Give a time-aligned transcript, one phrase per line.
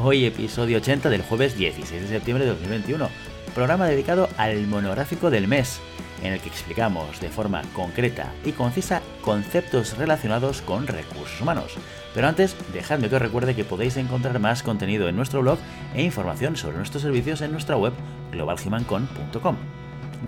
[0.00, 3.08] Hoy episodio 80 del jueves 16 de septiembre de 2021,
[3.52, 5.80] programa dedicado al monográfico del mes,
[6.22, 11.74] en el que explicamos de forma concreta y concisa conceptos relacionados con recursos humanos.
[12.14, 15.58] Pero antes, dejadme que os recuerde que podéis encontrar más contenido en nuestro blog
[15.96, 17.92] e información sobre nuestros servicios en nuestra web
[18.30, 19.56] globalhumancon.com.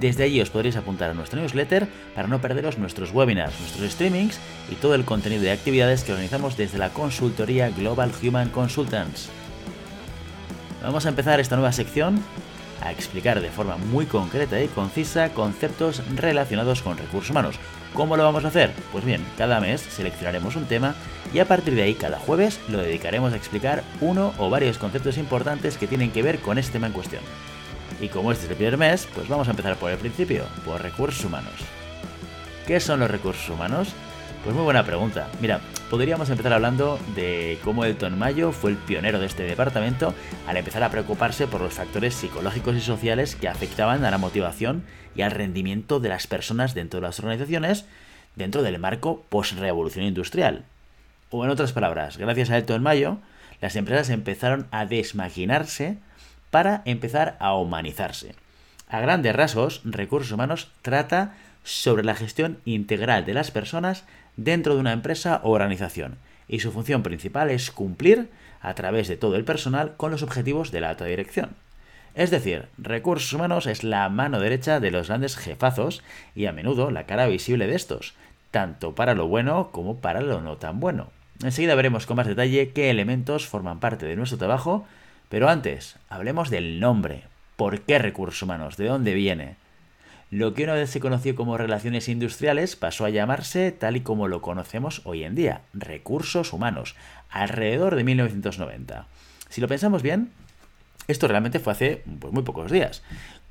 [0.00, 4.40] Desde allí os podréis apuntar a nuestro newsletter para no perderos nuestros webinars, nuestros streamings
[4.68, 9.30] y todo el contenido de actividades que organizamos desde la consultoría Global Human Consultants.
[10.82, 12.22] Vamos a empezar esta nueva sección
[12.82, 17.56] a explicar de forma muy concreta y concisa conceptos relacionados con recursos humanos.
[17.92, 18.72] ¿Cómo lo vamos a hacer?
[18.90, 20.94] Pues bien, cada mes seleccionaremos un tema
[21.34, 25.18] y a partir de ahí cada jueves lo dedicaremos a explicar uno o varios conceptos
[25.18, 27.22] importantes que tienen que ver con este tema en cuestión.
[28.00, 30.80] Y como este es el primer mes, pues vamos a empezar por el principio, por
[30.80, 31.52] recursos humanos.
[32.66, 33.88] ¿Qué son los recursos humanos?
[34.42, 35.28] Pues muy buena pregunta.
[35.42, 35.60] Mira,
[35.90, 40.14] podríamos empezar hablando de cómo Elton Mayo fue el pionero de este departamento
[40.46, 44.82] al empezar a preocuparse por los factores psicológicos y sociales que afectaban a la motivación
[45.14, 47.84] y al rendimiento de las personas dentro de las organizaciones
[48.34, 50.64] dentro del marco post-revolución industrial.
[51.28, 53.18] O en otras palabras, gracias a Elton Mayo,
[53.60, 55.98] las empresas empezaron a desmaquinarse
[56.50, 58.34] para empezar a humanizarse.
[58.88, 64.04] A grandes rasgos, recursos humanos trata sobre la gestión integral de las personas
[64.36, 66.16] dentro de una empresa o organización,
[66.48, 68.28] y su función principal es cumplir,
[68.60, 71.50] a través de todo el personal, con los objetivos de la alta dirección.
[72.14, 76.02] Es decir, recursos humanos es la mano derecha de los grandes jefazos
[76.34, 78.14] y a menudo la cara visible de estos,
[78.50, 81.08] tanto para lo bueno como para lo no tan bueno.
[81.42, 84.86] Enseguida veremos con más detalle qué elementos forman parte de nuestro trabajo,
[85.28, 87.22] pero antes, hablemos del nombre.
[87.56, 88.76] ¿Por qué recursos humanos?
[88.76, 89.56] ¿De dónde viene?
[90.30, 94.28] Lo que una vez se conoció como relaciones industriales pasó a llamarse tal y como
[94.28, 96.94] lo conocemos hoy en día, recursos humanos,
[97.30, 99.08] alrededor de 1990.
[99.48, 100.30] Si lo pensamos bien,
[101.08, 103.02] esto realmente fue hace pues, muy pocos días.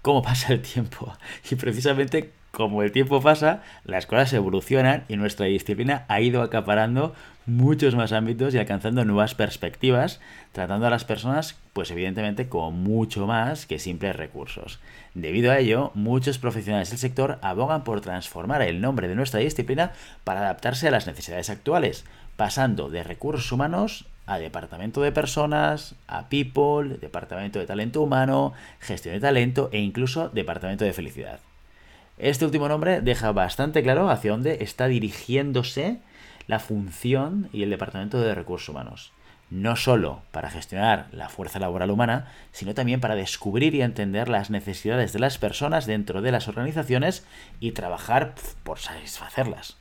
[0.01, 1.13] ¿Cómo pasa el tiempo?
[1.51, 7.13] Y precisamente como el tiempo pasa, las cosas evolucionan y nuestra disciplina ha ido acaparando
[7.45, 10.19] muchos más ámbitos y alcanzando nuevas perspectivas,
[10.51, 14.79] tratando a las personas, pues evidentemente, con mucho más que simples recursos.
[15.13, 19.91] Debido a ello, muchos profesionales del sector abogan por transformar el nombre de nuestra disciplina
[20.23, 22.05] para adaptarse a las necesidades actuales,
[22.35, 29.15] pasando de recursos humanos a departamento de personas, a people, departamento de talento humano, gestión
[29.15, 31.39] de talento e incluso departamento de felicidad.
[32.19, 35.99] Este último nombre deja bastante claro hacia dónde está dirigiéndose
[36.47, 39.13] la función y el departamento de recursos humanos.
[39.49, 44.49] No solo para gestionar la fuerza laboral humana, sino también para descubrir y entender las
[44.49, 47.25] necesidades de las personas dentro de las organizaciones
[47.61, 49.77] y trabajar por satisfacerlas.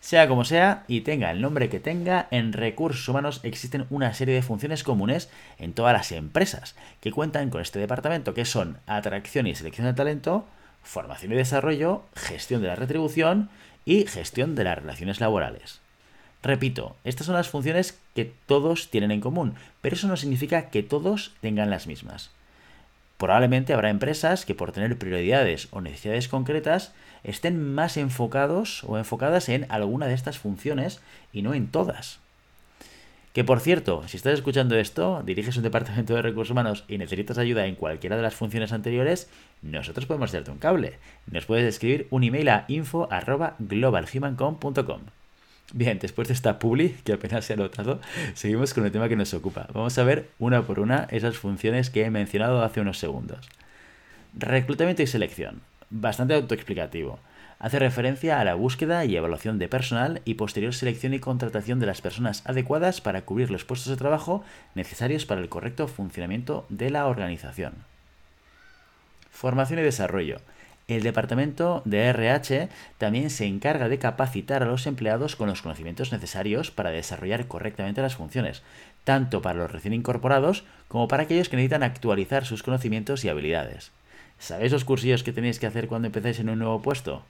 [0.00, 4.34] Sea como sea y tenga el nombre que tenga, en recursos humanos existen una serie
[4.34, 9.46] de funciones comunes en todas las empresas que cuentan con este departamento, que son atracción
[9.46, 10.44] y selección de talento,
[10.86, 13.50] formación y desarrollo, gestión de la retribución
[13.84, 15.80] y gestión de las relaciones laborales.
[16.42, 20.82] Repito, estas son las funciones que todos tienen en común, pero eso no significa que
[20.82, 22.30] todos tengan las mismas.
[23.18, 26.92] Probablemente habrá empresas que por tener prioridades o necesidades concretas
[27.24, 31.00] estén más enfocados o enfocadas en alguna de estas funciones
[31.32, 32.20] y no en todas.
[33.36, 37.36] Que por cierto, si estás escuchando esto, diriges un departamento de recursos humanos y necesitas
[37.36, 39.28] ayuda en cualquiera de las funciones anteriores,
[39.60, 40.94] nosotros podemos hacerte un cable.
[41.26, 45.00] Nos puedes escribir un email a info.globalhumancom.com.
[45.74, 48.00] Bien, después de esta publi, que apenas se ha notado,
[48.32, 49.68] seguimos con el tema que nos ocupa.
[49.70, 53.46] Vamos a ver una por una esas funciones que he mencionado hace unos segundos.
[54.32, 55.60] Reclutamiento y selección.
[55.90, 57.20] Bastante autoexplicativo
[57.58, 61.86] hace referencia a la búsqueda y evaluación de personal y posterior selección y contratación de
[61.86, 64.44] las personas adecuadas para cubrir los puestos de trabajo
[64.74, 67.74] necesarios para el correcto funcionamiento de la organización.
[69.30, 70.40] Formación y desarrollo.
[70.88, 72.68] El departamento de RH
[72.98, 78.02] también se encarga de capacitar a los empleados con los conocimientos necesarios para desarrollar correctamente
[78.02, 78.62] las funciones,
[79.02, 83.90] tanto para los recién incorporados como para aquellos que necesitan actualizar sus conocimientos y habilidades.
[84.38, 87.24] ¿Sabéis los cursillos que tenéis que hacer cuando empezáis en un nuevo puesto?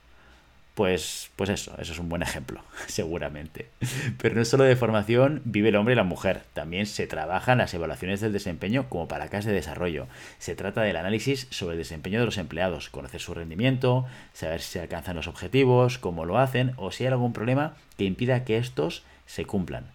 [0.77, 3.71] Pues, pues eso, eso es un buen ejemplo, seguramente.
[4.19, 7.73] Pero no solo de formación vive el hombre y la mujer, también se trabajan las
[7.73, 10.07] evaluaciones del desempeño como para cas de desarrollo.
[10.39, 14.73] Se trata del análisis sobre el desempeño de los empleados, conocer su rendimiento, saber si
[14.73, 18.59] se alcanzan los objetivos, cómo lo hacen o si hay algún problema que impida que
[18.59, 19.87] estos se cumplan.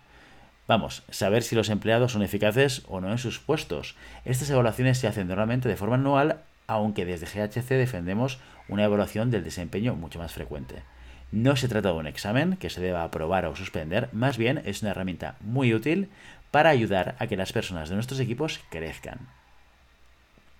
[0.68, 3.96] Vamos, saber si los empleados son eficaces o no en sus puestos.
[4.26, 9.44] Estas evaluaciones se hacen normalmente de forma anual aunque desde GHC defendemos una evaluación del
[9.44, 10.84] desempeño mucho más frecuente.
[11.32, 14.82] No se trata de un examen que se deba aprobar o suspender, más bien es
[14.82, 16.10] una herramienta muy útil
[16.52, 19.20] para ayudar a que las personas de nuestros equipos crezcan.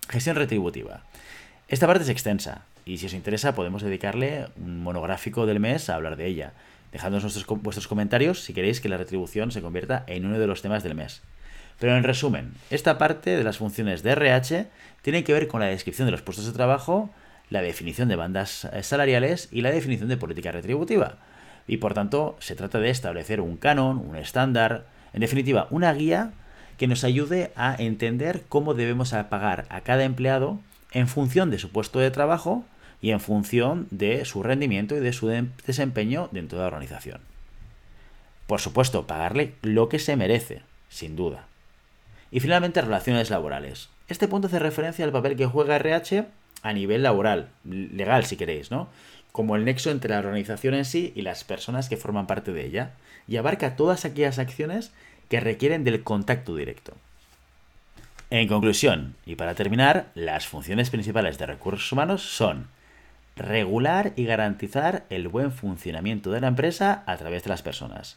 [0.08, 1.02] Gestión retributiva.
[1.68, 5.94] Esta parte es extensa y si os interesa podemos dedicarle un monográfico del mes a
[5.94, 6.52] hablar de ella.
[6.90, 7.22] Dejadnos
[7.62, 10.94] vuestros comentarios si queréis que la retribución se convierta en uno de los temas del
[10.94, 11.22] mes.
[11.82, 14.68] Pero en resumen, esta parte de las funciones de RH
[15.02, 17.10] tiene que ver con la descripción de los puestos de trabajo,
[17.50, 21.16] la definición de bandas eh, salariales y la definición de política retributiva.
[21.66, 26.30] Y por tanto, se trata de establecer un canon, un estándar, en definitiva, una guía
[26.78, 30.60] que nos ayude a entender cómo debemos pagar a cada empleado
[30.92, 32.64] en función de su puesto de trabajo
[33.00, 35.26] y en función de su rendimiento y de su
[35.66, 37.22] desempeño dentro de la organización.
[38.46, 41.48] Por supuesto, pagarle lo que se merece, sin duda.
[42.32, 43.90] Y finalmente, relaciones laborales.
[44.08, 46.26] Este punto hace referencia al papel que juega RH
[46.62, 48.88] a nivel laboral, legal si queréis, ¿no?
[49.32, 52.64] Como el nexo entre la organización en sí y las personas que forman parte de
[52.64, 52.92] ella,
[53.28, 54.92] y abarca todas aquellas acciones
[55.28, 56.94] que requieren del contacto directo.
[58.30, 62.68] En conclusión, y para terminar, las funciones principales de recursos humanos son
[63.36, 68.16] regular y garantizar el buen funcionamiento de la empresa a través de las personas,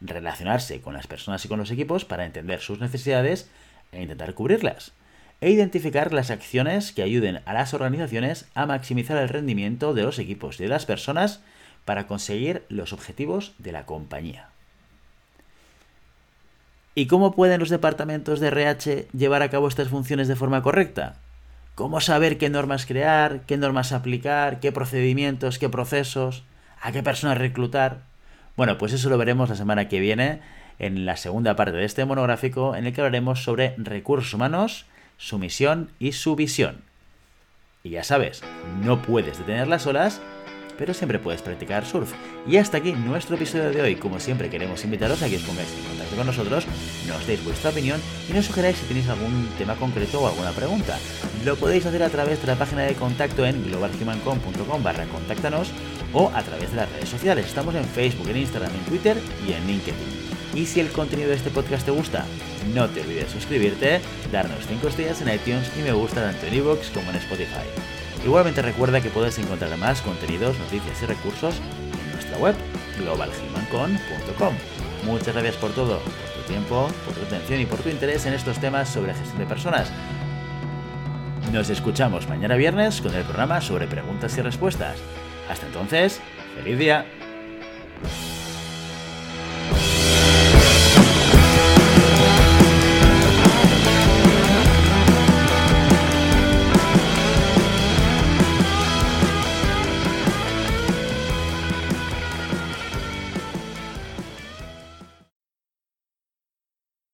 [0.00, 3.48] relacionarse con las personas y con los equipos para entender sus necesidades
[3.92, 4.92] e intentar cubrirlas,
[5.40, 10.18] e identificar las acciones que ayuden a las organizaciones a maximizar el rendimiento de los
[10.18, 11.40] equipos y de las personas
[11.84, 14.48] para conseguir los objetivos de la compañía.
[16.94, 21.16] ¿Y cómo pueden los departamentos de RH llevar a cabo estas funciones de forma correcta?
[21.74, 26.42] ¿Cómo saber qué normas crear, qué normas aplicar, qué procedimientos, qué procesos,
[26.80, 28.00] a qué personas reclutar?
[28.56, 30.40] Bueno, pues eso lo veremos la semana que viene
[30.78, 34.86] en la segunda parte de este monográfico en el que hablaremos sobre recursos humanos,
[35.18, 36.82] su misión y su visión.
[37.82, 38.42] Y ya sabes,
[38.82, 40.20] no puedes detener las olas,
[40.78, 42.12] pero siempre puedes practicar surf.
[42.46, 43.96] Y hasta aquí nuestro episodio de hoy.
[43.96, 46.66] Como siempre queremos invitaros a que os pongáis en contacto con nosotros,
[47.08, 50.98] nos deis vuestra opinión y nos sugeráis si tenéis algún tema concreto o alguna pregunta.
[51.44, 55.06] Lo podéis hacer a través de la página de contacto en globalhumancom.com barra
[56.16, 57.46] o a través de las redes sociales.
[57.46, 60.26] Estamos en Facebook, en Instagram, en Twitter y en LinkedIn.
[60.54, 62.24] Y si el contenido de este podcast te gusta,
[62.74, 64.00] no te olvides suscribirte,
[64.32, 67.66] darnos 5 estrellas en iTunes y me gusta tanto en iVoox como en Spotify.
[68.24, 72.54] Igualmente recuerda que puedes encontrar más contenidos, noticias y recursos en nuestra web
[72.98, 74.54] globalhumancon.com.
[75.04, 78.32] Muchas gracias por todo, por tu tiempo, por tu atención y por tu interés en
[78.32, 79.92] estos temas sobre gestión de personas.
[81.52, 84.96] Nos escuchamos mañana viernes con el programa sobre preguntas y respuestas.
[85.48, 86.20] Hasta entonces,
[86.56, 87.06] feliz día.